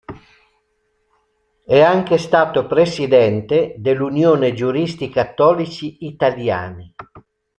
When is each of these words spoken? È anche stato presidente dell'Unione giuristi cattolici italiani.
È 1.63 1.79
anche 1.79 2.17
stato 2.17 2.65
presidente 2.65 3.75
dell'Unione 3.77 4.55
giuristi 4.55 5.11
cattolici 5.11 6.05
italiani. 6.07 6.91